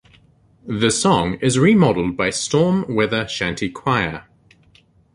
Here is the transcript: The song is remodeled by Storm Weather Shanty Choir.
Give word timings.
The 0.65 0.89
song 0.89 1.35
is 1.43 1.59
remodeled 1.59 2.17
by 2.17 2.31
Storm 2.31 2.85
Weather 2.91 3.27
Shanty 3.27 3.69
Choir. 3.69 4.23